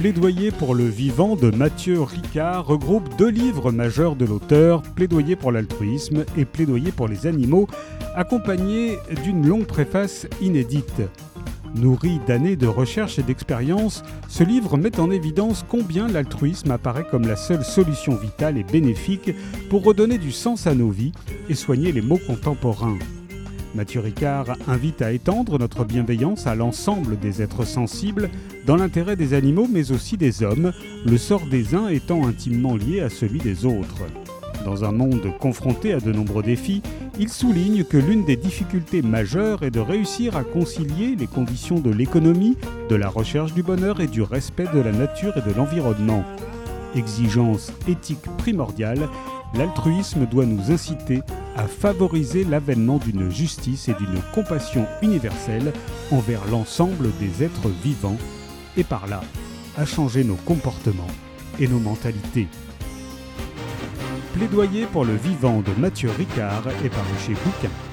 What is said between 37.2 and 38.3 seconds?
souligne que l'une